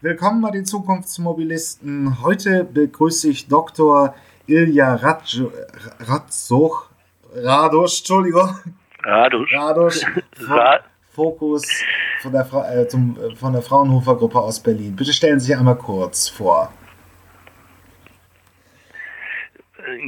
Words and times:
Willkommen 0.00 0.40
bei 0.42 0.52
den 0.52 0.64
Zukunftsmobilisten. 0.64 2.22
Heute 2.22 2.62
begrüße 2.62 3.30
ich 3.30 3.48
Dr. 3.48 4.14
Ilja 4.46 4.94
Ratzoch, 4.94 6.88
Radosch, 7.34 7.98
Entschuldigung. 7.98 8.48
Radosch. 9.02 9.52
Radosch. 9.52 10.00
Fokus 11.10 11.82
von 12.22 12.30
der, 12.30 12.46
äh, 12.70 12.86
zum, 12.86 13.16
von 13.34 13.52
der 13.52 13.62
Fraunhofer 13.62 14.14
Gruppe 14.14 14.38
aus 14.38 14.62
Berlin. 14.62 14.94
Bitte 14.94 15.12
stellen 15.12 15.40
Sie 15.40 15.46
sich 15.46 15.56
einmal 15.56 15.74
kurz 15.74 16.28
vor. 16.28 16.72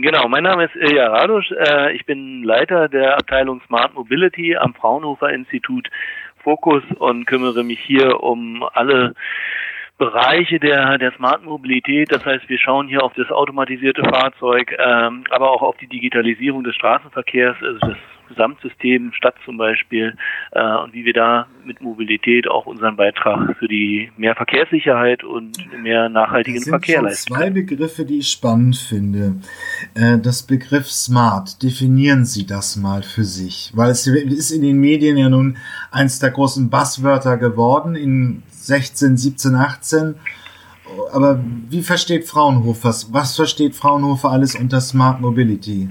Genau, 0.02 0.28
mein 0.28 0.44
Name 0.44 0.66
ist 0.66 0.76
Ilja 0.76 1.08
Radosch. 1.08 1.50
Äh, 1.50 1.96
ich 1.96 2.06
bin 2.06 2.44
Leiter 2.44 2.88
der 2.88 3.16
Abteilung 3.18 3.60
Smart 3.66 3.92
Mobility 3.94 4.56
am 4.56 4.72
Fraunhofer 4.72 5.30
Institut 5.30 5.90
Fokus 6.44 6.84
und 6.98 7.26
kümmere 7.26 7.64
mich 7.64 7.80
hier 7.80 8.22
um 8.22 8.62
alle 8.72 9.14
Bereiche 10.00 10.58
der, 10.58 10.96
der 10.96 11.12
smarten 11.12 11.44
Mobilität. 11.44 12.10
Das 12.10 12.24
heißt, 12.24 12.48
wir 12.48 12.58
schauen 12.58 12.88
hier 12.88 13.02
auf 13.02 13.12
das 13.12 13.30
automatisierte 13.30 14.02
Fahrzeug, 14.02 14.74
ähm, 14.78 15.24
aber 15.28 15.50
auch 15.50 15.60
auf 15.60 15.76
die 15.76 15.88
Digitalisierung 15.88 16.64
des 16.64 16.74
Straßenverkehrs, 16.74 17.58
also 17.62 17.78
das 17.80 17.98
Gesamtsystem, 18.30 19.12
Stadt 19.12 19.34
zum 19.44 19.58
Beispiel, 19.58 20.16
äh, 20.52 20.76
und 20.78 20.94
wie 20.94 21.04
wir 21.04 21.12
da 21.12 21.46
mit 21.64 21.80
Mobilität 21.82 22.48
auch 22.48 22.66
unseren 22.66 22.96
Beitrag 22.96 23.56
für 23.58 23.68
die 23.68 24.10
mehr 24.16 24.34
Verkehrssicherheit 24.34 25.24
und 25.24 25.58
mehr 25.82 26.08
nachhaltigen 26.08 26.62
Verkehr 26.62 27.02
leisten. 27.02 27.34
Zwei 27.34 27.50
Begriffe, 27.50 28.04
die 28.04 28.20
ich 28.20 28.30
spannend 28.30 28.76
finde. 28.76 29.36
Äh, 29.94 30.18
das 30.18 30.44
Begriff 30.44 30.86
Smart, 30.86 31.62
definieren 31.62 32.24
Sie 32.24 32.46
das 32.46 32.76
mal 32.76 33.02
für 33.02 33.24
sich, 33.24 33.72
weil 33.74 33.90
es 33.90 34.06
ist 34.06 34.50
in 34.50 34.62
den 34.62 34.80
Medien 34.80 35.16
ja 35.16 35.28
nun 35.28 35.58
eins 35.90 36.18
der 36.18 36.30
großen 36.30 36.70
Buzzwörter 36.70 37.36
geworden 37.36 37.94
in 37.94 38.42
16, 38.48 39.16
17, 39.16 39.54
18. 39.54 40.14
Aber 41.12 41.40
wie 41.68 41.82
versteht 41.82 42.26
Fraunhofer, 42.26 42.94
was 43.10 43.36
versteht 43.36 43.74
Fraunhofer 43.74 44.30
alles 44.30 44.54
unter 44.54 44.80
Smart 44.80 45.20
Mobility? 45.20 45.88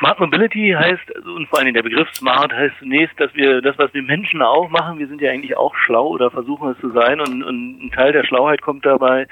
Smart 0.00 0.18
Mobility 0.18 0.74
heißt, 0.76 1.14
und 1.26 1.46
vor 1.48 1.58
allem 1.58 1.74
der 1.74 1.82
Begriff 1.82 2.08
Smart 2.14 2.52
heißt 2.52 2.74
zunächst, 2.78 3.20
dass 3.20 3.34
wir 3.34 3.60
das, 3.60 3.76
was 3.78 3.92
wir 3.92 4.02
Menschen 4.02 4.40
auch 4.40 4.70
machen, 4.70 4.98
wir 4.98 5.06
sind 5.06 5.20
ja 5.20 5.30
eigentlich 5.30 5.56
auch 5.56 5.76
schlau 5.76 6.08
oder 6.08 6.30
versuchen 6.30 6.70
es 6.70 6.78
zu 6.80 6.90
sein 6.90 7.20
und, 7.20 7.42
und 7.42 7.84
ein 7.84 7.90
Teil 7.92 8.12
der 8.12 8.24
Schlauheit 8.24 8.62
kommt 8.62 8.86
dabei 8.86 9.26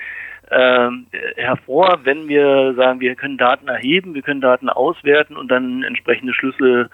äh, 0.51 0.91
hervor, 1.37 2.01
wenn 2.05 2.29
wir 2.29 2.75
sagen, 2.75 3.01
wir 3.01 3.15
können 3.15 3.39
Daten 3.39 3.69
erheben, 3.69 4.15
wir 4.15 4.23
können 4.23 4.41
Daten 4.41 4.69
auswerten 4.69 5.37
und 5.37 5.49
dann 5.51 5.83
entsprechende 5.83 6.33
Schlüsse 6.35 6.89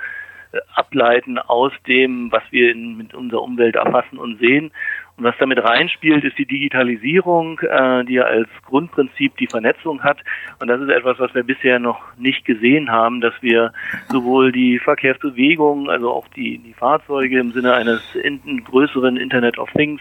äh, 0.52 0.58
ableiten 0.74 1.38
aus 1.38 1.72
dem, 1.86 2.32
was 2.32 2.42
wir 2.50 2.72
in, 2.72 2.96
mit 2.96 3.14
unserer 3.14 3.42
Umwelt 3.42 3.76
erfassen 3.76 4.18
und 4.18 4.38
sehen. 4.38 4.72
Und 5.16 5.24
was 5.24 5.34
damit 5.38 5.62
reinspielt, 5.62 6.24
ist 6.24 6.36
die 6.38 6.46
Digitalisierung, 6.46 7.60
äh, 7.60 8.04
die 8.04 8.14
ja 8.14 8.24
als 8.24 8.48
Grundprinzip 8.66 9.36
die 9.36 9.46
Vernetzung 9.46 10.02
hat. 10.02 10.18
Und 10.58 10.66
das 10.66 10.80
ist 10.80 10.88
etwas, 10.88 11.20
was 11.20 11.32
wir 11.34 11.44
bisher 11.44 11.78
noch 11.78 12.00
nicht 12.16 12.44
gesehen 12.44 12.90
haben, 12.90 13.20
dass 13.20 13.34
wir 13.40 13.72
sowohl 14.08 14.50
die 14.50 14.80
Verkehrsbewegung, 14.80 15.88
also 15.88 16.12
auch 16.12 16.26
die, 16.28 16.58
die 16.58 16.72
Fahrzeuge 16.72 17.38
im 17.38 17.52
Sinne 17.52 17.74
eines 17.74 18.02
in, 18.16 18.64
größeren 18.64 19.16
Internet 19.16 19.58
of 19.58 19.70
Things 19.72 20.00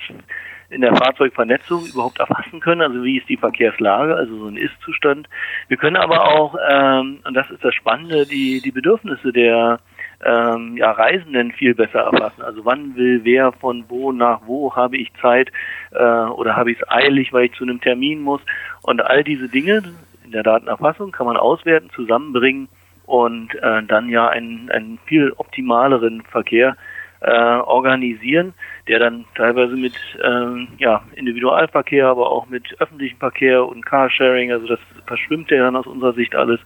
in 0.69 0.81
der 0.81 0.95
Fahrzeugvernetzung 0.95 1.85
überhaupt 1.85 2.19
erfassen 2.19 2.59
können. 2.59 2.81
Also 2.81 3.03
wie 3.03 3.19
ist 3.19 3.29
die 3.29 3.37
Verkehrslage, 3.37 4.15
also 4.15 4.35
so 4.39 4.47
ein 4.47 4.57
Ist-Zustand. 4.57 5.29
Wir 5.67 5.77
können 5.77 5.97
aber 5.97 6.33
auch, 6.33 6.55
ähm, 6.67 7.19
und 7.23 7.35
das 7.35 7.51
ist 7.51 7.63
das 7.63 7.75
Spannende, 7.75 8.25
die, 8.25 8.61
die 8.61 8.71
Bedürfnisse 8.71 9.31
der 9.31 9.79
ähm, 10.25 10.77
ja, 10.77 10.91
Reisenden 10.91 11.51
viel 11.51 11.75
besser 11.75 11.99
erfassen. 11.99 12.41
Also 12.41 12.65
wann 12.65 12.95
will 12.95 13.21
wer 13.23 13.51
von 13.51 13.85
wo 13.89 14.11
nach 14.11 14.41
wo, 14.45 14.75
habe 14.75 14.97
ich 14.97 15.11
Zeit 15.21 15.51
äh, 15.91 16.03
oder 16.03 16.55
habe 16.55 16.71
ich 16.71 16.79
es 16.79 16.89
eilig, 16.89 17.33
weil 17.33 17.45
ich 17.45 17.53
zu 17.53 17.63
einem 17.63 17.81
Termin 17.81 18.21
muss. 18.21 18.41
Und 18.81 19.01
all 19.01 19.23
diese 19.23 19.49
Dinge 19.49 19.83
in 20.25 20.31
der 20.31 20.43
Datenerfassung 20.43 21.11
kann 21.11 21.27
man 21.27 21.37
auswerten, 21.37 21.89
zusammenbringen 21.91 22.67
und 23.05 23.53
äh, 23.55 23.83
dann 23.83 24.09
ja 24.09 24.27
einen, 24.29 24.69
einen 24.71 24.99
viel 25.05 25.33
optimaleren 25.35 26.21
Verkehr 26.23 26.75
äh, 27.23 27.31
organisieren, 27.31 28.53
der 28.87 28.99
dann 28.99 29.25
teilweise 29.35 29.75
mit 29.75 29.93
ähm, 30.21 30.67
ja, 30.77 31.03
Individualverkehr, 31.15 32.07
aber 32.07 32.29
auch 32.29 32.49
mit 32.49 32.63
öffentlichem 32.79 33.17
Verkehr 33.17 33.65
und 33.65 33.85
Carsharing, 33.85 34.51
also 34.51 34.67
das 34.67 34.79
verschwimmt 35.07 35.49
ja 35.49 35.63
dann 35.63 35.75
aus 35.75 35.87
unserer 35.87 36.13
Sicht 36.13 36.35
alles, 36.35 36.59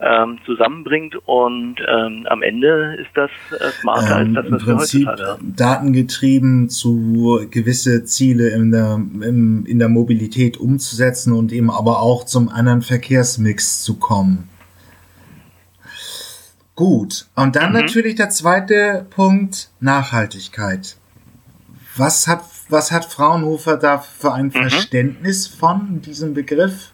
ähm, 0.00 0.38
zusammenbringt 0.46 1.16
und 1.26 1.76
ähm, 1.86 2.26
am 2.30 2.42
Ende 2.42 2.96
ist 3.00 3.10
das 3.14 3.30
äh, 3.52 3.70
smarter 3.80 4.16
als 4.16 4.32
das, 4.32 4.50
was 4.50 4.62
Im 4.62 4.66
Prinzip 4.66 5.00
wir 5.00 5.08
heutzutage 5.08 5.32
haben. 5.32 5.54
Datengetrieben 5.56 6.68
zu 6.70 7.46
gewisse 7.50 8.04
Ziele 8.04 8.48
in 8.48 8.70
der, 8.70 8.94
in, 8.94 9.66
in 9.66 9.78
der 9.78 9.88
Mobilität 9.88 10.56
umzusetzen 10.56 11.34
und 11.34 11.52
eben 11.52 11.70
aber 11.70 12.00
auch 12.00 12.24
zum 12.24 12.48
anderen 12.48 12.80
Verkehrsmix 12.82 13.82
zu 13.82 13.98
kommen. 13.98 14.48
Gut. 16.78 17.26
Und 17.34 17.56
dann 17.56 17.70
mhm. 17.72 17.80
natürlich 17.80 18.14
der 18.14 18.30
zweite 18.30 19.04
Punkt, 19.10 19.68
Nachhaltigkeit. 19.80 20.96
Was 21.96 22.28
hat, 22.28 22.44
was 22.68 22.92
hat 22.92 23.04
Fraunhofer 23.04 23.76
da 23.76 23.98
für 23.98 24.32
ein 24.32 24.46
mhm. 24.46 24.52
Verständnis 24.52 25.48
von 25.48 26.00
diesem 26.02 26.34
Begriff? 26.34 26.92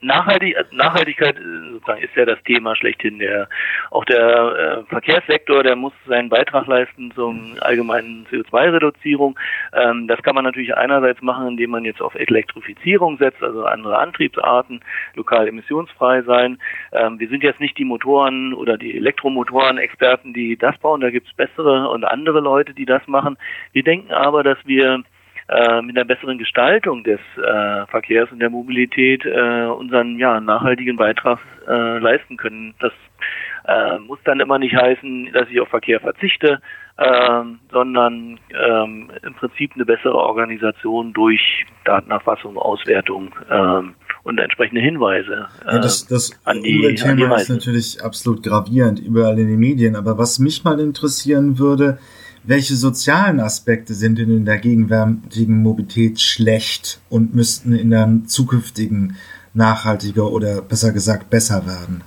Nachhaltig, 0.00 0.56
äh, 0.56 0.64
Nachhaltigkeit 0.72 1.36
äh, 1.36 1.70
sozusagen 1.72 2.02
ist 2.02 2.14
ja 2.16 2.24
das 2.24 2.42
Thema 2.44 2.74
schlechthin. 2.74 3.18
Der, 3.18 3.48
auch 3.90 4.04
der 4.04 4.84
äh, 4.84 4.90
Verkehrssektor, 4.90 5.62
der 5.62 5.76
muss 5.76 5.92
seinen 6.06 6.28
Beitrag 6.28 6.66
leisten 6.66 7.12
zum 7.14 7.56
allgemeinen 7.60 8.26
CO2-Reduzierung. 8.30 9.38
Ähm, 9.72 10.08
das 10.08 10.20
kann 10.22 10.34
man 10.34 10.44
natürlich 10.44 10.76
einerseits 10.76 11.22
machen, 11.22 11.48
indem 11.48 11.70
man 11.70 11.84
jetzt 11.84 12.02
auf 12.02 12.14
Elektrifizierung 12.14 13.18
setzt, 13.18 13.42
also 13.42 13.64
andere 13.64 13.98
Antriebsarten, 13.98 14.80
lokal 15.14 15.46
emissionsfrei 15.46 16.22
sein. 16.22 16.58
Ähm, 16.92 17.20
wir 17.20 17.28
sind 17.28 17.44
jetzt 17.44 17.60
nicht 17.60 17.78
die 17.78 17.84
Motoren 17.84 18.54
oder 18.54 18.78
die 18.78 18.96
Elektromotoren-Experten, 18.96 20.34
die 20.34 20.56
das 20.56 20.76
bauen. 20.78 21.00
Da 21.00 21.10
gibt 21.10 21.28
es 21.28 21.34
bessere 21.34 21.88
und 21.88 22.04
andere 22.04 22.40
Leute, 22.40 22.74
die 22.74 22.86
das 22.86 23.06
machen. 23.06 23.38
Wir 23.72 23.84
denken 23.84 24.12
aber, 24.12 24.42
dass 24.42 24.58
wir 24.64 25.04
äh, 25.48 25.82
mit 25.82 25.96
einer 25.96 26.04
besseren 26.04 26.38
Gestaltung 26.38 27.04
des 27.04 27.20
äh, 27.36 27.86
Verkehrs 27.86 28.30
und 28.30 28.40
der 28.40 28.50
Mobilität 28.50 29.24
äh, 29.24 29.64
unseren 29.64 30.18
ja, 30.18 30.40
nachhaltigen 30.40 30.96
Beitrag 30.96 31.38
äh, 31.66 31.98
leisten 31.98 32.36
können. 32.36 32.74
Das 32.80 32.92
äh, 33.66 33.98
muss 33.98 34.18
dann 34.24 34.40
immer 34.40 34.58
nicht 34.58 34.74
heißen, 34.74 35.30
dass 35.32 35.48
ich 35.50 35.60
auf 35.60 35.68
Verkehr 35.68 36.00
verzichte, 36.00 36.60
äh, 36.96 37.42
sondern 37.70 38.38
ähm, 38.50 39.10
im 39.22 39.34
Prinzip 39.34 39.72
eine 39.74 39.84
bessere 39.84 40.16
Organisation 40.16 41.12
durch 41.12 41.66
Datenerfassung, 41.84 42.58
Auswertung 42.58 43.34
äh, 43.48 43.82
und 44.24 44.38
entsprechende 44.38 44.80
Hinweise. 44.80 45.48
Äh, 45.66 45.74
ja, 45.74 45.78
das, 45.78 46.06
das 46.06 46.38
an 46.44 46.62
die, 46.62 46.76
Umweltthema 46.76 47.36
ist 47.36 47.50
natürlich 47.50 48.02
absolut 48.02 48.42
gravierend 48.42 49.00
überall 49.00 49.38
in 49.38 49.48
den 49.48 49.60
Medien. 49.60 49.96
Aber 49.96 50.18
was 50.18 50.38
mich 50.38 50.64
mal 50.64 50.80
interessieren 50.80 51.58
würde, 51.58 51.98
welche 52.44 52.74
sozialen 52.74 53.40
Aspekte 53.40 53.94
sind 53.94 54.18
denn 54.18 54.30
in 54.30 54.44
der 54.44 54.58
gegenwärtigen 54.58 55.62
Mobilität 55.62 56.20
schlecht 56.20 57.00
und 57.08 57.34
müssten 57.34 57.72
in 57.74 57.90
der 57.90 58.08
zukünftigen 58.26 59.16
nachhaltiger 59.54 60.30
oder 60.30 60.62
besser 60.62 60.92
gesagt 60.92 61.30
besser 61.30 61.66
werden? 61.66 62.02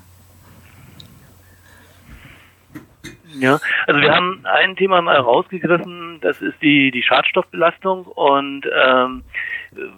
Ja, 3.40 3.60
also 3.88 4.02
wir 4.02 4.14
haben 4.14 4.42
ein 4.44 4.76
Thema 4.76 5.02
mal 5.02 5.18
rausgegriffen, 5.18 6.11
das 6.20 6.42
ist 6.42 6.62
die, 6.62 6.92
die 6.92 7.04
Schadstoffbelastung 7.04 8.06
und 8.06 8.66
ähm, 8.66 9.24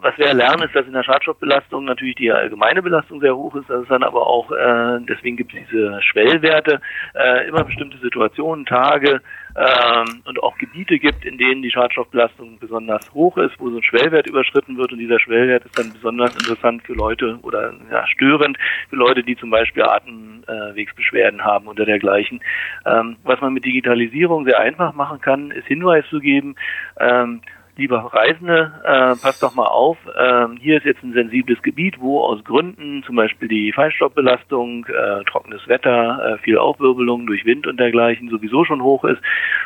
was 0.02 0.18
wir 0.18 0.34
lernen, 0.34 0.64
ist, 0.64 0.76
dass 0.76 0.86
in 0.86 0.94
der 0.94 1.04
Schadstoffbelastung 1.04 1.86
natürlich 1.86 2.16
die 2.16 2.32
allgemeine 2.32 2.84
Belastung 2.84 3.20
sehr 3.22 3.36
hoch 3.36 3.56
ist, 3.56 3.70
dass 3.70 3.82
es 3.82 3.88
dann 3.88 4.04
aber 4.04 4.28
auch, 4.28 4.52
äh, 4.52 5.00
deswegen 5.10 5.36
gibt 5.36 5.54
es 5.54 5.60
diese 5.68 6.00
Schwellwerte, 6.04 6.80
äh, 7.16 7.48
immer 7.48 7.64
bestimmte 7.64 7.98
Situationen, 7.98 8.66
Tage 8.66 9.22
äh, 9.56 10.06
und 10.26 10.42
auch 10.44 10.58
Gebiete 10.58 11.00
gibt, 11.00 11.26
in 11.26 11.38
denen 11.38 11.62
die 11.62 11.72
Schadstoffbelastung 11.72 12.60
besonders 12.60 13.12
hoch 13.14 13.38
ist, 13.38 13.60
wo 13.60 13.70
so 13.70 13.78
ein 13.78 13.84
Schwellwert 13.84 14.28
überschritten 14.28 14.78
wird 14.78 14.92
und 14.92 15.00
dieser 15.00 15.20
Schwellwert 15.20 15.66
ist 15.66 15.78
dann 15.78 15.94
besonders 15.94 16.34
interessant 16.36 16.84
für 16.84 16.94
Leute 16.94 17.40
oder 17.42 17.74
ja, 17.92 18.06
störend 18.08 18.58
für 18.90 18.96
Leute, 18.96 19.24
die 19.24 19.36
zum 19.38 19.50
Beispiel 19.50 19.84
Atemwegsbeschwerden 19.84 21.44
haben 21.44 21.68
oder 21.68 21.86
dergleichen. 21.86 22.42
Ähm, 22.86 23.18
was 23.24 23.42
man 23.42 23.54
mit 23.54 23.66
Digitalisierung 23.66 24.46
sehr 24.46 24.60
einfach 24.60 24.94
machen 24.94 25.20
kann, 25.22 25.52
ist 25.52 25.68
Hinweis 25.68 26.06
zu 26.14 26.20
geben, 26.20 26.56
ähm, 27.00 27.42
lieber 27.76 27.98
Reisende, 28.14 28.72
äh, 28.84 29.16
passt 29.20 29.42
doch 29.42 29.56
mal 29.56 29.66
auf, 29.66 29.98
äh, 30.16 30.46
hier 30.60 30.78
ist 30.78 30.86
jetzt 30.86 31.04
ein 31.04 31.14
sensibles 31.14 31.62
Gebiet, 31.64 32.00
wo 32.00 32.22
aus 32.22 32.44
Gründen 32.44 33.04
zum 33.04 33.16
Beispiel 33.16 33.48
die 33.48 33.72
Feinstaubbelastung, 33.72 34.86
äh, 34.86 35.24
trockenes 35.26 35.68
Wetter, 35.68 36.36
äh, 36.36 36.38
viel 36.44 36.60
Aufwirbelung 36.60 37.26
durch 37.26 37.46
Wind 37.46 37.66
und 37.66 37.80
dergleichen 37.80 38.30
sowieso 38.30 38.64
schon 38.64 38.84
hoch 38.84 39.04
ist. 39.06 39.22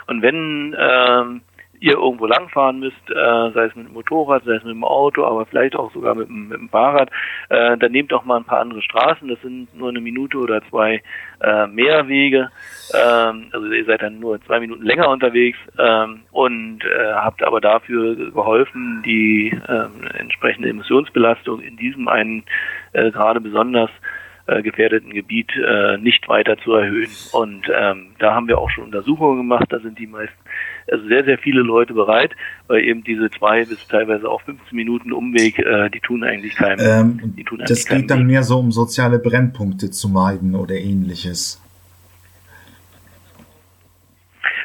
Und 0.07 0.21
wenn 0.21 0.73
äh, 0.73 1.23
ihr 1.79 1.93
irgendwo 1.93 2.25
langfahren 2.25 2.79
müsst, 2.79 3.09
äh, 3.09 3.51
sei 3.51 3.65
es 3.65 3.75
mit 3.75 3.87
dem 3.87 3.93
Motorrad, 3.93 4.43
sei 4.43 4.55
es 4.55 4.63
mit 4.63 4.73
dem 4.73 4.83
Auto, 4.83 5.23
aber 5.25 5.45
vielleicht 5.45 5.75
auch 5.75 5.91
sogar 5.93 6.15
mit, 6.15 6.27
dem, 6.27 6.47
mit 6.47 6.59
dem 6.59 6.69
Fahrrad, 6.69 7.09
äh, 7.49 7.77
dann 7.77 7.91
nehmt 7.91 8.11
doch 8.11 8.25
mal 8.25 8.37
ein 8.37 8.45
paar 8.45 8.59
andere 8.59 8.81
Straßen. 8.81 9.27
Das 9.27 9.39
sind 9.41 9.75
nur 9.77 9.89
eine 9.89 10.01
Minute 10.01 10.37
oder 10.37 10.61
zwei 10.69 11.01
äh, 11.41 11.67
mehr 11.67 12.07
Wege. 12.07 12.49
Ähm, 12.93 13.47
also 13.51 13.67
ihr 13.67 13.85
seid 13.85 14.01
dann 14.01 14.19
nur 14.19 14.41
zwei 14.45 14.59
Minuten 14.59 14.83
länger 14.83 15.09
unterwegs 15.09 15.57
ähm, 15.77 16.21
und 16.31 16.83
äh, 16.83 17.13
habt 17.13 17.43
aber 17.43 17.61
dafür 17.61 18.15
geholfen, 18.31 19.03
die 19.05 19.49
äh, 19.49 20.17
entsprechende 20.17 20.69
Emissionsbelastung 20.69 21.61
in 21.61 21.77
diesem 21.77 22.07
einen 22.07 22.43
äh, 22.93 23.11
gerade 23.11 23.39
besonders 23.39 23.89
äh, 24.47 24.61
gefährdeten 24.61 25.11
Gebiet 25.11 25.51
äh, 25.55 25.97
nicht 25.97 26.27
weiter 26.29 26.57
zu 26.57 26.73
erhöhen. 26.73 27.09
Und 27.33 27.69
ähm, 27.73 28.15
da 28.17 28.33
haben 28.33 28.47
wir 28.47 28.57
auch 28.57 28.69
schon 28.69 28.85
Untersuchungen 28.85 29.37
gemacht. 29.37 29.65
Da 29.69 29.79
sind 29.79 29.99
die 29.99 30.07
meisten, 30.07 30.37
also 30.91 31.07
sehr, 31.07 31.23
sehr 31.23 31.37
viele 31.37 31.61
Leute 31.61 31.93
bereit, 31.93 32.31
weil 32.67 32.83
eben 32.83 33.03
diese 33.03 33.29
zwei 33.31 33.65
bis 33.65 33.87
teilweise 33.87 34.29
auch 34.29 34.41
15 34.41 34.75
Minuten 34.75 35.11
Umweg, 35.11 35.59
äh, 35.59 35.89
die 35.89 35.99
tun 35.99 36.23
eigentlich 36.23 36.55
keinem. 36.55 36.79
Ähm, 36.79 37.33
die 37.35 37.43
tun 37.43 37.59
eigentlich 37.59 37.69
das 37.69 37.85
geht 37.85 38.09
dann 38.09 38.19
Weg. 38.19 38.27
mehr 38.27 38.43
so 38.43 38.59
um 38.59 38.71
soziale 38.71 39.19
Brennpunkte 39.19 39.91
zu 39.91 40.09
meiden 40.09 40.55
oder 40.55 40.75
ähnliches. 40.75 41.61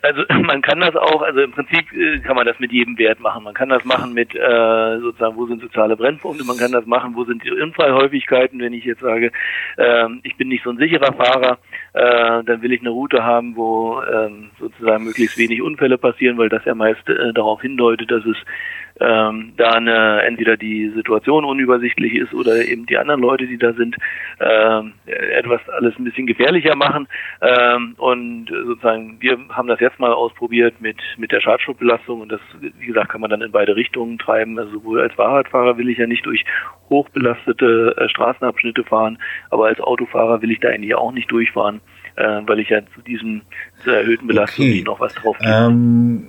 Also 0.03 0.23
man 0.43 0.61
kann 0.63 0.81
das 0.81 0.97
auch, 0.97 1.23
also 1.23 1.41
im 1.41 1.53
Prinzip 1.53 1.93
äh, 1.93 2.19
kann 2.19 2.37
man 2.37 2.47
das 2.47 2.59
mit 2.59 2.73
jedem 2.73 2.99
Wert 2.99 3.21
machen. 3.21 3.45
Man 3.45 3.55
kann 3.55 3.69
das 3.69 3.85
machen 3.85 4.13
mit 4.13 4.35
äh, 4.35 4.99
sozusagen, 5.01 5.37
wo 5.37 5.47
sind 5.47 5.63
soziale 5.63 5.97
Brennpunkte, 5.97 6.45
man 6.45 6.59
kann 6.59 6.73
das 6.73 6.87
machen, 6.87 7.15
wo 7.15 7.25
sind 7.25 7.45
die 7.45 7.53
Unfallhäufigkeiten, 7.53 8.61
wenn 8.61 8.73
ich 8.73 8.85
jetzt 8.85 9.01
sage, 9.01 9.31
äh, 9.77 10.09
ich 10.25 10.37
bin 10.37 10.49
nicht 10.49 10.65
so 10.65 10.71
ein 10.71 10.77
sicherer 10.77 11.13
Fahrer, 11.13 11.59
äh, 11.95 12.43
dann 12.45 12.63
will 12.63 12.73
ich 12.73 12.81
eine 12.81 12.91
Route 12.91 13.23
haben, 13.23 13.57
wo 13.57 14.01
äh, 14.01 14.31
sozusagen 14.59 15.05
möglichst 15.05 15.37
wenig 15.39 15.61
Unfälle 15.63 15.99
passieren, 15.99 16.39
weil 16.39 16.49
das 16.49 16.65
ja 16.65 16.75
meist 16.75 17.07
äh, 17.09 17.33
darauf 17.33 17.61
hindeutet, 17.61 18.11
dass 18.11 18.25
es 18.25 18.37
ähm, 19.01 19.53
da 19.57 19.73
eine, 19.73 20.23
entweder 20.23 20.57
die 20.57 20.91
Situation 20.91 21.45
unübersichtlich 21.45 22.15
ist 22.15 22.33
oder 22.35 22.65
eben 22.65 22.87
die 22.87 22.99
anderen 22.99 23.21
Leute, 23.21 23.47
die 23.47 23.59
da 23.59 23.73
sind, 23.73 23.97
ähm, 24.41 24.95
etwas 25.07 25.61
alles 25.71 25.99
ein 25.99 26.05
bisschen 26.05 26.27
gefährlicher 26.27 26.77
machen. 26.77 27.09
Ähm, 27.41 27.95
und 27.99 28.47
sozusagen, 28.49 29.17
wir 29.21 29.39
haben 29.51 29.69
das 29.69 29.81
jetzt 29.81 29.99
mal 29.99 30.13
ausprobiert 30.13 30.81
mit, 30.81 30.99
mit 31.17 31.33
der 31.33 31.41
Schadstoffbelastung 31.41 32.21
und 32.21 32.31
das, 32.31 32.41
wie 32.61 32.87
gesagt, 32.87 33.11
kann 33.11 33.21
man 33.21 33.31
dann 33.31 33.43
in 33.43 33.53
beide 33.53 33.77
Richtungen 33.77 34.19
treiben. 34.19 34.59
Also 34.59 34.73
sowohl 34.73 35.01
als 35.01 35.15
Fahrradfahrer 35.15 35.79
will 35.79 35.89
ich 35.89 35.99
ja 35.99 36.07
nicht 36.07 36.27
durch 36.27 36.45
hochbelastete 36.91 37.97
äh, 37.97 38.09
Straßenabschnitte 38.09 38.85
fahren, 38.85 39.19
aber 39.51 39.67
als 39.67 39.81
Autofahrer 39.81 40.43
will 40.43 40.51
ich 40.51 40.61
da 40.61 40.69
eigentlich 40.69 40.95
auch 40.95 41.13
nicht 41.13 41.31
durchfahren, 41.31 41.81
äh, 42.17 42.41
weil 42.47 42.61
ich 42.61 42.69
ja 42.69 42.81
zu 42.95 43.01
diesem 43.03 43.43
zur 43.83 43.95
erhöhten 43.95 44.27
Belastung 44.27 44.67
okay. 44.67 44.83
noch 44.85 45.01
was 45.01 45.15
drauf 45.15 45.37
gebe. 45.39 45.51
Ähm 45.51 46.29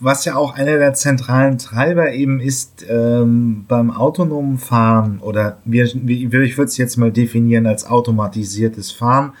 was 0.00 0.24
ja 0.24 0.36
auch 0.36 0.54
einer 0.54 0.78
der 0.78 0.94
zentralen 0.94 1.58
Treiber 1.58 2.12
eben 2.12 2.40
ist 2.40 2.86
ähm, 2.88 3.64
beim 3.66 3.90
autonomen 3.90 4.58
Fahren 4.58 5.20
oder 5.20 5.58
wir, 5.64 5.84
ich 5.84 6.30
würde 6.32 6.64
es 6.64 6.76
jetzt 6.76 6.96
mal 6.96 7.10
definieren 7.10 7.66
als 7.66 7.86
automatisiertes 7.86 8.92
Fahren, 8.92 9.32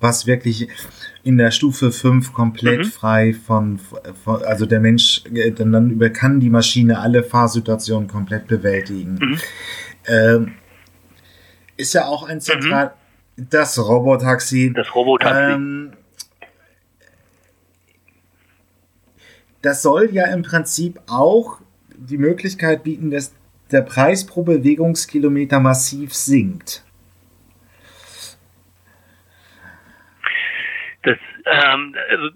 was 0.00 0.26
wirklich 0.26 0.68
in 1.22 1.38
der 1.38 1.50
Stufe 1.50 1.92
5 1.92 2.32
komplett 2.32 2.80
mhm. 2.80 2.84
frei 2.84 3.32
von, 3.32 3.78
von, 4.24 4.42
also 4.42 4.66
der 4.66 4.80
Mensch 4.80 5.22
äh, 5.32 5.52
dann 5.52 5.90
über 5.90 6.10
kann 6.10 6.40
die 6.40 6.50
Maschine 6.50 6.98
alle 6.98 7.22
Fahrsituationen 7.22 8.08
komplett 8.08 8.48
bewältigen. 8.48 9.14
Mhm. 9.20 9.38
Ähm, 10.08 10.52
ist 11.76 11.94
ja 11.94 12.06
auch 12.06 12.28
ein 12.28 12.40
zentral 12.40 12.86
mhm. 12.86 12.90
Das 13.36 13.78
Robotaxi. 13.78 14.72
Das 14.74 14.94
Robotaxi. 14.94 15.52
Ähm, 15.52 15.92
das 19.62 19.82
soll 19.82 20.10
ja 20.12 20.26
im 20.26 20.42
Prinzip 20.42 21.00
auch 21.06 21.60
die 21.96 22.18
Möglichkeit 22.18 22.82
bieten, 22.82 23.10
dass 23.10 23.32
der 23.70 23.82
Preis 23.82 24.26
pro 24.26 24.42
Bewegungskilometer 24.42 25.60
massiv 25.60 26.14
sinkt. 26.14 26.84
Das, 31.04 31.18
ähm, 31.44 31.94
also, 32.10 32.28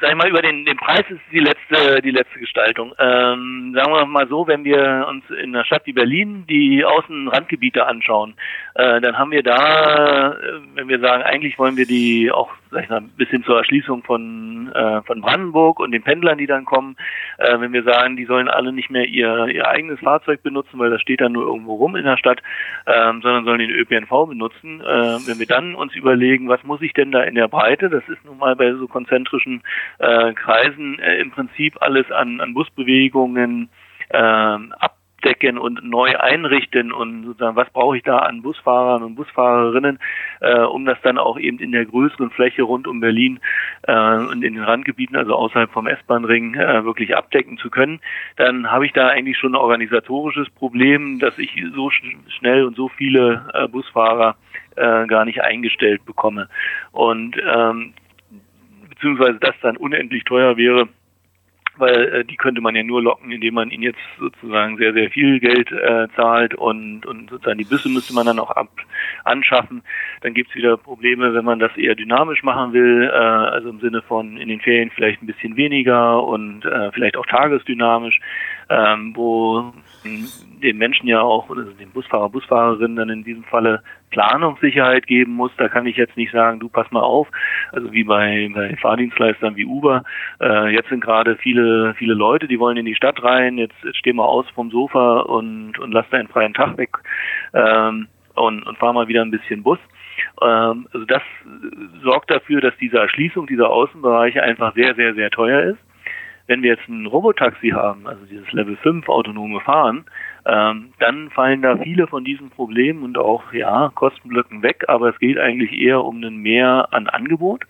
sag 0.00 0.10
ich 0.10 0.16
mal, 0.16 0.28
über 0.28 0.42
den, 0.42 0.64
den 0.64 0.76
Preis 0.76 1.04
ist 1.08 1.20
die 1.32 1.40
letzte, 1.40 2.00
die 2.02 2.10
letzte 2.10 2.38
Gestaltung. 2.38 2.92
Ähm, 2.98 3.72
sagen 3.74 3.92
wir 3.92 4.06
mal 4.06 4.28
so, 4.28 4.46
wenn 4.46 4.64
wir 4.64 5.06
uns 5.08 5.24
in 5.30 5.54
einer 5.54 5.64
Stadt 5.64 5.82
wie 5.86 5.92
Berlin 5.92 6.44
die 6.48 6.84
Außenrandgebiete 6.84 7.86
anschauen, 7.86 8.34
äh, 8.74 9.00
dann 9.00 9.18
haben 9.18 9.30
wir 9.30 9.42
da, 9.42 10.32
äh, 10.32 10.60
wenn 10.74 10.88
wir 10.88 11.00
sagen, 11.00 11.22
eigentlich 11.22 11.58
wollen 11.58 11.76
wir 11.76 11.86
die 11.86 12.30
auch, 12.30 12.50
sag 12.70 12.84
ich 12.84 12.90
mal, 12.90 13.02
bis 13.16 13.28
hin 13.28 13.44
zur 13.44 13.58
Erschließung 13.58 14.02
von, 14.02 14.72
äh, 14.74 15.02
von 15.02 15.20
Brandenburg 15.20 15.80
und 15.80 15.92
den 15.92 16.02
Pendlern, 16.02 16.38
die 16.38 16.46
dann 16.46 16.64
kommen, 16.64 16.96
äh, 17.38 17.58
wenn 17.60 17.72
wir 17.72 17.82
sagen, 17.82 18.16
die 18.16 18.26
sollen 18.26 18.48
alle 18.48 18.72
nicht 18.72 18.90
mehr 18.90 19.06
ihr, 19.06 19.46
ihr 19.46 19.66
eigenes 19.66 20.00
Fahrzeug 20.00 20.42
benutzen, 20.42 20.78
weil 20.78 20.90
das 20.90 21.00
steht 21.00 21.20
dann 21.20 21.32
nur 21.32 21.46
irgendwo 21.46 21.74
rum 21.74 21.96
in 21.96 22.04
der 22.04 22.16
Stadt, 22.16 22.42
ähm, 22.86 23.20
sondern 23.22 23.44
sollen 23.44 23.58
den 23.58 23.70
ÖPNV 23.70 24.26
benutzen. 24.28 24.80
Äh, 24.80 25.18
wenn 25.26 25.38
wir 25.38 25.46
dann 25.46 25.74
uns 25.74 25.94
überlegen, 25.94 26.48
was 26.48 26.62
muss 26.64 26.82
ich 26.82 26.92
denn 26.92 27.12
da 27.12 27.22
in 27.22 27.34
der 27.34 27.48
Breite, 27.48 27.88
das 27.88 28.06
ist 28.08 28.24
nun 28.24 28.38
mal 28.38 28.45
bei 28.54 28.72
so 28.74 28.86
konzentrischen 28.86 29.62
äh, 29.98 30.32
Kreisen 30.34 30.98
äh, 30.98 31.18
im 31.18 31.30
Prinzip 31.30 31.76
alles 31.80 32.10
an, 32.10 32.40
an 32.40 32.54
Busbewegungen 32.54 33.68
äh, 34.10 34.18
ab 34.18 34.96
abdecken 35.26 35.58
und 35.58 35.82
neu 35.84 36.16
einrichten 36.16 36.92
und 36.92 37.24
sozusagen, 37.24 37.56
was 37.56 37.70
brauche 37.70 37.96
ich 37.96 38.02
da 38.02 38.18
an 38.18 38.42
Busfahrern 38.42 39.02
und 39.02 39.16
Busfahrerinnen, 39.16 39.98
äh, 40.40 40.60
um 40.60 40.84
das 40.84 40.98
dann 41.02 41.18
auch 41.18 41.38
eben 41.38 41.58
in 41.58 41.72
der 41.72 41.84
größeren 41.84 42.30
Fläche 42.30 42.62
rund 42.62 42.86
um 42.86 43.00
Berlin 43.00 43.40
äh, 43.82 44.16
und 44.18 44.44
in 44.44 44.54
den 44.54 44.62
Randgebieten, 44.62 45.16
also 45.16 45.34
außerhalb 45.34 45.70
vom 45.70 45.86
S-Bahn-Ring, 45.86 46.54
äh, 46.54 46.84
wirklich 46.84 47.16
abdecken 47.16 47.58
zu 47.58 47.70
können, 47.70 48.00
dann 48.36 48.70
habe 48.70 48.86
ich 48.86 48.92
da 48.92 49.08
eigentlich 49.08 49.38
schon 49.38 49.52
ein 49.52 49.60
organisatorisches 49.60 50.48
Problem, 50.50 51.18
dass 51.18 51.36
ich 51.38 51.50
so 51.74 51.90
sch 51.90 52.02
schnell 52.28 52.64
und 52.64 52.76
so 52.76 52.88
viele 52.88 53.48
äh, 53.52 53.66
Busfahrer 53.66 54.36
äh, 54.76 55.06
gar 55.06 55.24
nicht 55.24 55.42
eingestellt 55.42 56.04
bekomme. 56.04 56.48
Und 56.92 57.36
ähm, 57.44 57.94
beziehungsweise 58.96 59.38
das 59.40 59.54
dann 59.62 59.76
unendlich 59.76 60.24
teuer 60.24 60.56
wäre, 60.56 60.88
weil 61.78 62.08
äh, 62.08 62.24
die 62.24 62.36
könnte 62.36 62.60
man 62.60 62.74
ja 62.74 62.82
nur 62.82 63.02
locken, 63.02 63.30
indem 63.30 63.54
man 63.54 63.70
ihnen 63.70 63.82
jetzt 63.82 64.00
sozusagen 64.18 64.76
sehr, 64.78 64.92
sehr 64.92 65.10
viel 65.10 65.40
Geld 65.40 65.70
äh, 65.72 66.08
zahlt 66.16 66.54
und, 66.54 67.04
und 67.06 67.30
sozusagen 67.30 67.58
die 67.58 67.64
Büsse 67.64 67.88
müsste 67.88 68.14
man 68.14 68.26
dann 68.26 68.38
auch 68.38 68.50
ab, 68.50 68.68
anschaffen. 69.24 69.82
Dann 70.22 70.34
gibt's 70.34 70.54
wieder 70.54 70.76
Probleme, 70.76 71.34
wenn 71.34 71.44
man 71.44 71.58
das 71.58 71.76
eher 71.76 71.94
dynamisch 71.94 72.42
machen 72.42 72.72
will, 72.72 73.10
äh, 73.12 73.16
also 73.16 73.68
im 73.68 73.80
Sinne 73.80 74.02
von 74.02 74.36
in 74.38 74.48
den 74.48 74.60
Ferien 74.60 74.90
vielleicht 74.90 75.22
ein 75.22 75.26
bisschen 75.26 75.56
weniger 75.56 76.22
und 76.24 76.64
äh, 76.64 76.90
vielleicht 76.92 77.16
auch 77.16 77.26
tagesdynamisch, 77.26 78.20
ähm, 78.70 79.12
wo 79.14 79.72
den 80.62 80.78
Menschen 80.78 81.06
ja 81.06 81.20
auch, 81.20 81.50
also 81.50 81.70
den 81.72 81.90
Busfahrer, 81.90 82.28
Busfahrerinnen 82.30 82.96
dann 82.96 83.10
in 83.10 83.24
diesem 83.24 83.44
Falle 83.44 83.82
Planungssicherheit 84.10 85.06
geben 85.06 85.32
muss. 85.32 85.50
Da 85.56 85.68
kann 85.68 85.86
ich 85.86 85.96
jetzt 85.96 86.16
nicht 86.16 86.32
sagen, 86.32 86.60
du 86.60 86.68
pass 86.68 86.90
mal 86.90 87.00
auf, 87.00 87.28
also 87.72 87.92
wie 87.92 88.04
bei, 88.04 88.50
bei 88.54 88.76
Fahrdienstleistern 88.76 89.56
wie 89.56 89.66
Uber. 89.66 90.04
Äh, 90.40 90.74
jetzt 90.74 90.88
sind 90.88 91.02
gerade 91.02 91.36
viele, 91.36 91.94
viele 91.94 92.14
Leute, 92.14 92.48
die 92.48 92.58
wollen 92.58 92.76
in 92.76 92.86
die 92.86 92.94
Stadt 92.94 93.22
rein, 93.22 93.58
jetzt, 93.58 93.76
jetzt 93.84 93.96
steh 93.96 94.12
mal 94.12 94.24
aus 94.24 94.46
vom 94.54 94.70
Sofa 94.70 95.20
und, 95.20 95.78
und 95.78 95.92
lass 95.92 96.08
deinen 96.10 96.28
freien 96.28 96.54
Tag 96.54 96.78
weg 96.78 96.90
ähm, 97.52 98.08
und, 98.34 98.66
und 98.66 98.78
fahr 98.78 98.92
mal 98.92 99.08
wieder 99.08 99.22
ein 99.22 99.30
bisschen 99.30 99.62
Bus. 99.62 99.78
Ähm, 100.42 100.88
also 100.92 101.04
das 101.06 101.22
sorgt 102.02 102.30
dafür, 102.30 102.60
dass 102.60 102.76
diese 102.78 102.98
Erschließung 102.98 103.46
dieser 103.46 103.70
Außenbereiche 103.70 104.42
einfach 104.42 104.74
sehr, 104.74 104.94
sehr, 104.94 105.14
sehr 105.14 105.30
teuer 105.30 105.62
ist. 105.62 105.78
Wenn 106.46 106.62
wir 106.62 106.70
jetzt 106.70 106.88
ein 106.88 107.06
Robotaxi 107.06 107.70
haben, 107.70 108.06
also 108.06 108.24
dieses 108.24 108.50
Level 108.52 108.76
5 108.76 109.08
autonome 109.08 109.60
Fahren, 109.60 110.04
ähm, 110.44 110.92
dann 111.00 111.30
fallen 111.30 111.62
da 111.62 111.76
viele 111.78 112.06
von 112.06 112.24
diesen 112.24 112.50
Problemen 112.50 113.02
und 113.02 113.18
auch 113.18 113.52
ja 113.52 113.90
Kostenblöcken 113.94 114.62
weg, 114.62 114.84
aber 114.88 115.08
es 115.10 115.18
geht 115.18 115.38
eigentlich 115.38 115.72
eher 115.72 116.04
um 116.04 116.22
ein 116.22 116.36
Mehr 116.36 116.88
an 116.92 117.08
Angebot 117.08 117.64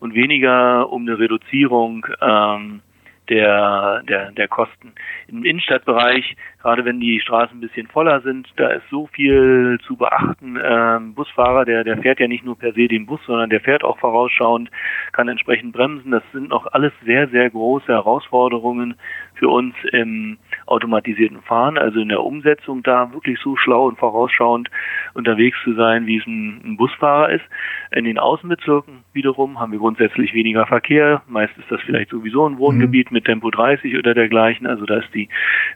und 0.00 0.14
weniger 0.14 0.90
um 0.90 1.02
eine 1.02 1.18
Reduzierung 1.18 2.06
ähm, 2.20 2.80
der, 3.32 4.02
der, 4.08 4.32
der 4.32 4.48
Kosten. 4.48 4.92
Im 5.28 5.44
Innenstadtbereich, 5.44 6.36
gerade 6.60 6.84
wenn 6.84 7.00
die 7.00 7.20
Straßen 7.20 7.56
ein 7.56 7.60
bisschen 7.60 7.86
voller 7.86 8.20
sind, 8.20 8.48
da 8.56 8.68
ist 8.68 8.88
so 8.90 9.06
viel 9.06 9.78
zu 9.86 9.96
beachten. 9.96 10.58
Ähm, 10.62 11.14
Busfahrer, 11.14 11.64
der, 11.64 11.82
der 11.84 11.98
fährt 11.98 12.20
ja 12.20 12.28
nicht 12.28 12.44
nur 12.44 12.58
per 12.58 12.72
se 12.74 12.88
den 12.88 13.06
Bus, 13.06 13.20
sondern 13.26 13.48
der 13.48 13.60
fährt 13.60 13.84
auch 13.84 13.98
vorausschauend, 13.98 14.70
kann 15.12 15.28
entsprechend 15.28 15.72
bremsen. 15.72 16.10
Das 16.10 16.22
sind 16.32 16.50
noch 16.50 16.66
alles 16.72 16.92
sehr, 17.04 17.28
sehr 17.28 17.48
große 17.48 17.88
Herausforderungen 17.88 18.96
für 19.34 19.48
uns 19.48 19.74
im 19.92 20.38
automatisierten 20.66 21.42
Fahren, 21.42 21.78
also 21.78 22.00
in 22.00 22.08
der 22.08 22.22
Umsetzung 22.22 22.82
da 22.82 23.12
wirklich 23.12 23.38
so 23.40 23.56
schlau 23.56 23.86
und 23.86 23.98
vorausschauend 23.98 24.70
unterwegs 25.14 25.56
zu 25.64 25.74
sein, 25.74 26.06
wie 26.06 26.18
es 26.18 26.26
ein, 26.26 26.60
ein 26.64 26.76
Busfahrer 26.76 27.30
ist. 27.30 27.44
In 27.90 28.04
den 28.04 28.18
Außenbezirken 28.18 29.04
wiederum 29.12 29.60
haben 29.60 29.72
wir 29.72 29.78
grundsätzlich 29.78 30.34
weniger 30.34 30.66
Verkehr. 30.66 31.22
Meist 31.28 31.56
ist 31.58 31.70
das 31.70 31.80
vielleicht 31.82 32.10
sowieso 32.10 32.48
ein 32.48 32.58
Wohngebiet 32.58 33.10
mhm. 33.10 33.14
mit 33.16 33.24
Tempo 33.24 33.50
30 33.50 33.96
oder 33.98 34.14
dergleichen. 34.14 34.66
Also 34.66 34.86
da 34.86 34.98
ist 34.98 35.12
die, 35.14 35.28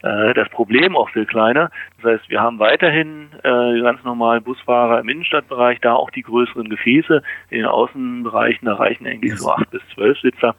äh, 0.02 0.35
das 0.35 0.49
Problem 0.50 0.97
auch 0.97 1.11
viel 1.11 1.26
kleiner. 1.26 1.71
Das 2.00 2.12
heißt, 2.12 2.31
wir 2.31 2.40
haben 2.40 2.59
weiterhin 2.59 3.28
äh, 3.43 3.81
ganz 3.81 4.02
normal 4.05 4.40
Busfahrer 4.40 5.00
im 5.00 5.09
Innenstadtbereich, 5.09 5.81
da 5.81 5.95
auch 5.95 6.11
die 6.11 6.23
größeren 6.23 6.69
Gefäße. 6.69 7.23
In 7.50 7.59
den 7.59 7.66
Außenbereichen, 7.66 8.66
da 8.66 8.75
reichen 8.75 9.07
eigentlich 9.07 9.37
so 9.37 9.50
acht 9.50 9.71
bis 9.71 9.83
zwölf 9.95 10.19
Sitzer. 10.21 10.55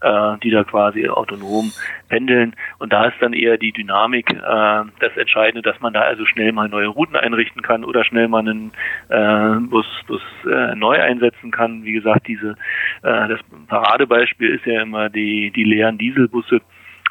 Äh, 0.00 0.38
die 0.42 0.50
da 0.50 0.64
quasi 0.64 1.08
autonom 1.08 1.72
pendeln. 2.08 2.54
Und 2.78 2.92
da 2.92 3.06
ist 3.06 3.16
dann 3.20 3.32
eher 3.32 3.58
die 3.58 3.72
Dynamik 3.72 4.30
äh, 4.30 4.36
das 4.40 5.16
Entscheidende, 5.16 5.62
dass 5.62 5.80
man 5.80 5.92
da 5.92 6.00
also 6.00 6.24
schnell 6.26 6.52
mal 6.52 6.68
neue 6.68 6.88
Routen 6.88 7.16
einrichten 7.16 7.62
kann 7.62 7.84
oder 7.84 8.04
schnell 8.04 8.28
mal 8.28 8.40
einen 8.40 8.72
äh, 9.08 9.60
Bus, 9.68 9.86
Bus 10.06 10.22
äh, 10.50 10.74
neu 10.74 11.00
einsetzen 11.00 11.50
kann. 11.50 11.84
Wie 11.84 11.92
gesagt, 11.92 12.26
diese 12.26 12.56
äh, 13.02 13.28
das 13.28 13.40
Paradebeispiel 13.68 14.54
ist 14.54 14.66
ja 14.66 14.82
immer 14.82 15.08
die, 15.08 15.50
die 15.50 15.64
leeren 15.64 15.98
Dieselbusse 15.98 16.60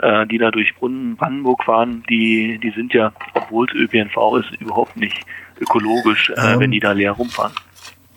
äh, 0.01 0.25
die 0.27 0.37
da 0.37 0.49
durch 0.49 0.73
Brandenburg 0.77 1.63
fahren, 1.65 2.03
die, 2.09 2.57
die 2.63 2.71
sind 2.71 2.93
ja, 2.93 3.11
obwohl 3.33 3.67
es 3.67 3.73
ÖPNV 3.73 4.37
ist, 4.37 4.61
überhaupt 4.61 4.95
nicht 4.95 5.25
ökologisch, 5.59 6.29
äh, 6.29 6.53
ähm, 6.53 6.59
wenn 6.61 6.71
die 6.71 6.79
da 6.79 6.93
leer 6.93 7.11
rumfahren. 7.11 7.51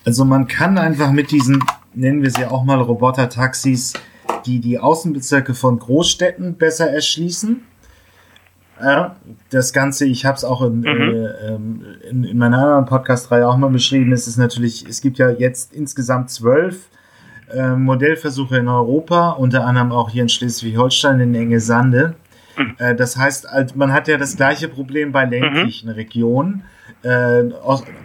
Also 0.05 0.25
man 0.25 0.47
kann 0.47 0.79
einfach 0.79 1.11
mit 1.11 1.31
diesen, 1.31 1.63
nennen 1.95 2.23
wir 2.23 2.31
sie 2.31 2.45
auch 2.45 2.65
mal 2.65 2.81
Roboter-Taxis, 2.81 3.95
die 4.47 4.61
die 4.61 4.79
Außenbezirke 4.79 5.55
von 5.55 5.79
Großstädten 5.79 6.57
besser 6.57 6.91
erschließen. 6.91 7.63
Ja, 8.81 9.17
das 9.51 9.73
Ganze, 9.73 10.07
ich 10.07 10.25
habe 10.25 10.37
es 10.37 10.45
auch 10.45 10.63
in, 10.63 10.81
mhm. 10.81 10.87
äh, 10.89 12.09
in, 12.09 12.25
in, 12.25 12.39
meiner 12.39 12.59
anderen 12.59 12.87
Podcast-Reihe 12.87 13.47
auch 13.47 13.57
mal 13.57 13.71
beschrieben, 13.71 14.13
es 14.13 14.27
ist 14.27 14.39
natürlich, 14.39 14.85
es 14.89 15.01
gibt 15.01 15.19
ja 15.19 15.31
jetzt 15.31 15.73
insgesamt 15.73 16.31
zwölf 16.31 16.89
äh, 17.53 17.77
Modellversuche 17.77 18.57
in 18.57 18.69
Europa, 18.69 19.31
unter 19.33 19.67
anderem 19.67 19.93
auch 19.93 20.11
hier 20.11 20.23
in 20.23 20.29
Schleswig-Holstein 20.29 21.21
in 21.21 21.35
Enge 21.35 21.61
Sande. 21.61 22.17
Mhm. 22.57 22.75
Äh, 22.79 22.95
das 22.97 23.17
heißt, 23.17 23.47
man 23.77 23.93
hat 23.93 24.09
ja 24.09 24.17
das 24.17 24.37
gleiche 24.37 24.69
Problem 24.69 25.13
bei 25.13 25.27
ländlichen 25.27 25.89
mhm. 25.89 25.95
Regionen. 25.95 26.65
Äh, 27.03 27.45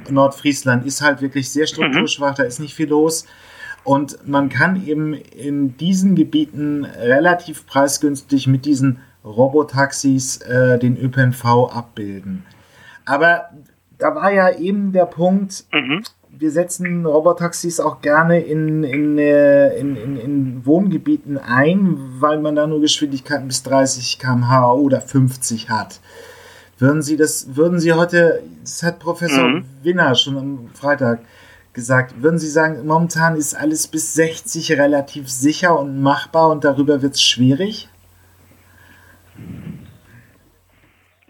Nordfriesland 0.10 0.86
ist 0.86 1.02
halt 1.02 1.22
wirklich 1.22 1.50
sehr 1.52 1.66
strukturschwach, 1.66 2.32
mhm. 2.32 2.36
da 2.38 2.44
ist 2.44 2.60
nicht 2.60 2.76
viel 2.76 2.90
los. 2.90 3.26
Und 3.88 4.28
man 4.28 4.50
kann 4.50 4.86
eben 4.86 5.14
in 5.14 5.78
diesen 5.78 6.16
Gebieten 6.16 6.84
relativ 6.84 7.66
preisgünstig 7.68 8.46
mit 8.46 8.66
diesen 8.66 9.00
Robotaxis 9.24 10.42
äh, 10.42 10.78
den 10.78 10.98
ÖPNV 10.98 11.46
abbilden. 11.72 12.46
Aber 13.06 13.46
da 13.98 14.14
war 14.14 14.30
ja 14.34 14.50
eben 14.50 14.92
der 14.92 15.06
Punkt, 15.06 15.64
mhm. 15.72 16.04
wir 16.30 16.52
setzen 16.52 17.06
Robotaxis 17.06 17.80
auch 17.80 18.02
gerne 18.02 18.42
in, 18.42 18.84
in, 18.84 19.18
äh, 19.18 19.78
in, 19.78 19.96
in, 19.96 20.18
in, 20.18 20.66
Wohngebieten 20.66 21.38
ein, 21.38 21.96
weil 22.20 22.42
man 22.42 22.58
da 22.58 22.68
nur 22.68 22.82
Geschwindigkeiten 22.82 23.48
bis 23.48 23.64
30 23.64 24.20
km/h 24.20 24.74
oder 24.74 25.00
50 25.00 25.70
hat. 25.70 26.02
Würden 26.78 27.02
Sie 27.02 27.16
das, 27.16 27.56
würden 27.56 27.80
Sie 27.80 27.94
heute, 27.94 28.44
das 28.60 28.84
hat 28.84 29.00
Professor 29.00 29.48
mhm. 29.48 29.66
Winner 29.82 30.14
schon 30.16 30.38
am 30.38 30.68
Freitag 30.74 31.22
gesagt, 31.78 32.24
würden 32.24 32.40
Sie 32.40 32.50
sagen, 32.50 32.88
momentan 32.88 33.36
ist 33.36 33.54
alles 33.54 33.88
bis 33.88 34.16
60 34.16 34.72
relativ 34.80 35.30
sicher 35.30 35.80
und 35.80 36.02
machbar 36.02 36.50
und 36.50 36.64
darüber 36.64 37.04
wird 37.04 37.14
es 37.14 37.22
schwierig? 37.22 37.88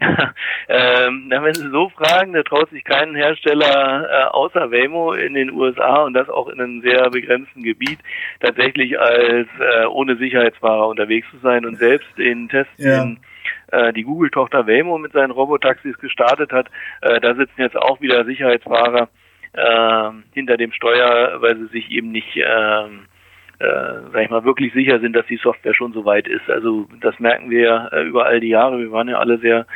ähm, 0.00 1.26
na, 1.28 1.44
wenn 1.44 1.52
Sie 1.52 1.68
so 1.70 1.90
fragen, 1.90 2.32
da 2.32 2.42
traut 2.44 2.70
sich 2.70 2.82
kein 2.82 3.14
Hersteller 3.14 4.08
äh, 4.10 4.24
außer 4.30 4.70
Waymo 4.70 5.12
in 5.12 5.34
den 5.34 5.52
USA 5.52 6.04
und 6.04 6.14
das 6.14 6.30
auch 6.30 6.48
in 6.48 6.58
einem 6.58 6.80
sehr 6.80 7.10
begrenzten 7.10 7.62
Gebiet 7.62 7.98
tatsächlich 8.40 8.98
als 8.98 9.48
äh, 9.60 9.84
ohne 9.84 10.16
Sicherheitsfahrer 10.16 10.88
unterwegs 10.88 11.26
zu 11.30 11.36
sein 11.42 11.66
und 11.66 11.76
selbst 11.76 12.08
den 12.16 12.48
Test, 12.48 12.70
ja. 12.78 13.04
den 13.04 13.18
äh, 13.70 13.92
die 13.92 14.04
Google-Tochter 14.04 14.66
Waymo 14.66 14.96
mit 14.96 15.12
seinen 15.12 15.30
Robotaxis 15.30 15.98
gestartet 15.98 16.52
hat, 16.52 16.68
äh, 17.02 17.20
da 17.20 17.34
sitzen 17.34 17.60
jetzt 17.60 17.76
auch 17.76 18.00
wieder 18.00 18.24
Sicherheitsfahrer 18.24 19.10
äh, 19.58 20.10
hinter 20.32 20.56
dem 20.56 20.72
Steuer, 20.72 21.40
weil 21.40 21.56
sie 21.56 21.66
sich 21.66 21.90
eben 21.90 22.12
nicht 22.12 22.36
äh, 22.36 22.88
äh, 23.60 24.10
sag 24.12 24.22
ich 24.22 24.30
mal, 24.30 24.44
wirklich 24.44 24.72
sicher 24.72 25.00
sind, 25.00 25.16
dass 25.16 25.26
die 25.26 25.36
Software 25.36 25.74
schon 25.74 25.92
so 25.92 26.04
weit 26.04 26.28
ist. 26.28 26.48
Also 26.48 26.86
das 27.00 27.18
merken 27.18 27.50
wir 27.50 27.60
ja 27.60 27.88
äh, 27.88 28.04
über 28.04 28.26
all 28.26 28.38
die 28.38 28.50
Jahre. 28.50 28.78
Wir 28.78 28.92
waren 28.92 29.08
ja 29.08 29.18
alle 29.18 29.38
sehr, 29.38 29.66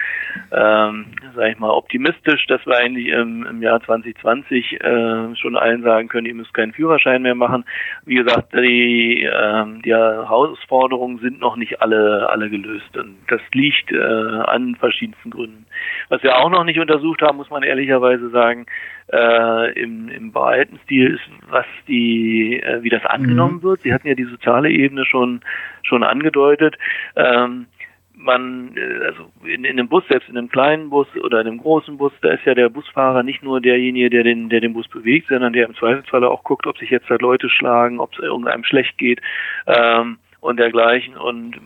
ähm, 0.52 1.06
sag 1.34 1.50
ich 1.50 1.58
mal, 1.58 1.70
optimistisch, 1.70 2.46
dass 2.46 2.64
wir 2.64 2.76
eigentlich 2.76 3.08
im, 3.08 3.44
im 3.44 3.60
Jahr 3.60 3.82
2020 3.82 4.80
äh, 4.80 5.34
schon 5.34 5.56
allen 5.56 5.82
sagen 5.82 6.06
können, 6.06 6.28
ihr 6.28 6.34
müsst 6.34 6.54
keinen 6.54 6.72
Führerschein 6.72 7.22
mehr 7.22 7.34
machen. 7.34 7.64
Wie 8.04 8.14
gesagt, 8.14 8.52
die, 8.54 9.24
äh, 9.24 9.64
die 9.84 9.92
Herausforderungen 9.92 11.18
sind 11.18 11.40
noch 11.40 11.56
nicht 11.56 11.82
alle, 11.82 12.28
alle 12.30 12.50
gelöst. 12.50 12.96
Und 12.96 13.16
das 13.26 13.40
liegt 13.52 13.90
äh, 13.90 13.98
an 13.98 14.76
verschiedensten 14.76 15.30
Gründen. 15.30 15.66
Was 16.08 16.22
wir 16.22 16.36
auch 16.36 16.50
noch 16.50 16.62
nicht 16.62 16.78
untersucht 16.78 17.20
haben, 17.22 17.38
muss 17.38 17.50
man 17.50 17.64
ehrlicherweise 17.64 18.30
sagen, 18.30 18.66
äh, 19.12 19.72
im, 19.80 20.08
im 20.08 20.32
breiten 20.32 20.78
Stil 20.84 21.14
ist, 21.14 21.50
was 21.50 21.66
die, 21.86 22.60
äh, 22.60 22.82
wie 22.82 22.88
das 22.88 23.04
angenommen 23.04 23.56
mhm. 23.56 23.62
wird. 23.62 23.82
Sie 23.82 23.92
hatten 23.92 24.08
ja 24.08 24.14
die 24.14 24.24
soziale 24.24 24.70
Ebene 24.70 25.04
schon 25.04 25.40
schon 25.82 26.02
angedeutet. 26.02 26.76
Ähm, 27.16 27.66
man, 28.14 28.76
äh, 28.76 29.04
also 29.04 29.30
in, 29.44 29.64
in 29.64 29.78
einem 29.78 29.88
Bus, 29.88 30.04
selbst 30.08 30.28
in 30.28 30.38
einem 30.38 30.48
kleinen 30.48 30.90
Bus 30.90 31.06
oder 31.22 31.40
in 31.40 31.46
einem 31.46 31.58
großen 31.58 31.96
Bus, 31.96 32.12
da 32.22 32.30
ist 32.30 32.44
ja 32.44 32.54
der 32.54 32.68
Busfahrer 32.68 33.22
nicht 33.22 33.42
nur 33.42 33.60
derjenige, 33.60 34.10
der 34.10 34.24
den, 34.24 34.48
der 34.48 34.60
den 34.60 34.72
Bus 34.72 34.88
bewegt, 34.88 35.28
sondern 35.28 35.52
der 35.52 35.66
im 35.66 35.74
Zweifelsfall 35.74 36.24
auch 36.24 36.44
guckt, 36.44 36.66
ob 36.66 36.78
sich 36.78 36.90
jetzt 36.90 37.10
da 37.10 37.16
Leute 37.16 37.48
schlagen, 37.48 38.00
ob 38.00 38.12
es 38.12 38.18
irgendeinem 38.20 38.64
schlecht 38.64 38.96
geht 38.98 39.20
ähm, 39.66 40.18
und 40.40 40.58
dergleichen. 40.58 41.16
Und 41.16 41.56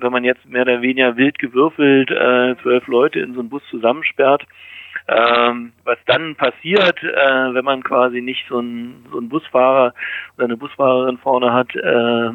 wenn 0.00 0.12
man 0.12 0.24
jetzt 0.24 0.48
mehr 0.48 0.62
oder 0.62 0.82
weniger 0.82 1.16
wild 1.16 1.38
gewürfelt 1.38 2.10
äh, 2.10 2.56
zwölf 2.62 2.86
Leute 2.86 3.20
in 3.20 3.34
so 3.34 3.40
einen 3.40 3.48
Bus 3.48 3.62
zusammensperrt, 3.70 4.44
ähm, 5.06 5.72
was 5.84 5.98
dann 6.06 6.34
passiert, 6.36 7.02
äh, 7.02 7.54
wenn 7.54 7.64
man 7.64 7.82
quasi 7.82 8.20
nicht 8.20 8.46
so 8.48 8.58
einen, 8.58 9.04
so 9.10 9.18
einen 9.18 9.28
Busfahrer 9.28 9.94
oder 10.36 10.44
eine 10.44 10.56
Busfahrerin 10.56 11.18
vorne 11.18 11.52
hat, 11.52 11.74
äh, 11.76 12.30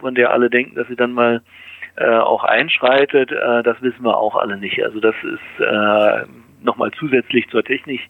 von 0.00 0.14
der 0.14 0.30
alle 0.30 0.50
denken, 0.50 0.76
dass 0.76 0.86
sie 0.88 0.96
dann 0.96 1.12
mal 1.12 1.42
äh, 1.96 2.16
auch 2.16 2.44
einschreitet, 2.44 3.32
äh, 3.32 3.62
das 3.62 3.80
wissen 3.82 4.04
wir 4.04 4.16
auch 4.16 4.36
alle 4.36 4.56
nicht. 4.56 4.82
Also 4.84 5.00
das 5.00 5.14
ist 5.22 5.64
äh, 5.64 6.24
nochmal 6.62 6.90
zusätzlich 6.98 7.48
zur 7.50 7.62
Technik 7.62 8.00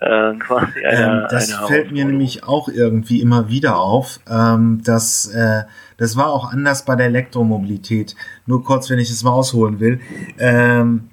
äh, 0.00 0.34
quasi 0.34 0.84
eine, 0.84 1.22
ähm, 1.22 1.26
Das 1.30 1.56
eine 1.56 1.66
fällt 1.66 1.92
mir 1.92 2.04
nämlich 2.04 2.44
auch 2.44 2.68
irgendwie 2.68 3.20
immer 3.20 3.48
wieder 3.48 3.78
auf, 3.78 4.20
ähm, 4.28 4.80
dass 4.84 5.32
äh, 5.34 5.64
das 5.98 6.16
war 6.16 6.32
auch 6.32 6.50
anders 6.50 6.84
bei 6.86 6.96
der 6.96 7.06
Elektromobilität. 7.06 8.16
Nur 8.46 8.64
kurz, 8.64 8.90
wenn 8.90 8.98
ich 8.98 9.10
es 9.10 9.22
mal 9.22 9.32
ausholen 9.32 9.80
will. 9.80 10.00
Ähm, 10.38 11.09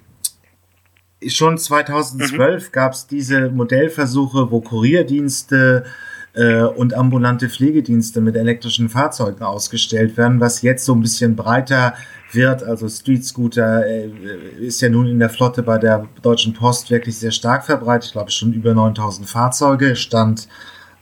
schon 1.26 1.58
2012 1.58 2.68
mhm. 2.68 2.72
gab 2.72 2.94
es 2.94 3.08
diese 3.08 3.50
Modellversuche, 3.50 4.52
wo 4.52 4.62
Kurierdienste 4.62 5.86
äh, 6.34 6.62
und 6.64 6.94
ambulante 6.94 7.50
Pflegedienste 7.50 8.22
mit 8.22 8.36
elektrischen 8.36 8.90
Fahrzeugen 8.90 9.44
ausgestellt 9.44 10.18
werden, 10.18 10.40
was 10.40 10.62
jetzt 10.62 10.86
so 10.86 10.94
ein 10.94 11.02
bisschen 11.02 11.36
breiter 11.36 11.96
wird. 12.32 12.64
Also 12.64 12.88
Street 12.88 13.26
Scooter 13.26 13.86
äh, 13.86 14.10
ist 14.60 14.82
ja 14.82 14.90
nun 14.90 15.08
in 15.08 15.20
der 15.20 15.30
Flotte 15.30 15.64
bei 15.64 15.78
der 15.78 16.08
Deutschen 16.22 16.54
Post 16.54 16.92
wirklich 16.92 17.18
sehr 17.18 17.32
stark 17.32 17.66
verbreitet. 17.66 18.08
Ich 18.08 18.12
glaube 18.12 18.32
schon 18.32 18.54
über 18.54 18.74
9000 18.74 19.28
Fahrzeuge, 19.28 19.96
stand 19.96 20.48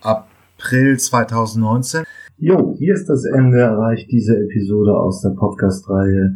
April 0.01 0.97
2019. 0.97 2.03
Jo, 2.37 2.75
hier 2.77 2.93
ist 2.93 3.07
das 3.07 3.23
Ende 3.25 3.59
erreicht 3.59 4.11
diese 4.11 4.37
Episode 4.37 4.93
aus 4.93 5.21
der 5.21 5.29
Podcast-Reihe 5.29 6.35